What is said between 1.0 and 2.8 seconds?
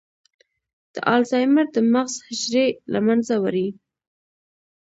الزایمر د مغز حجرې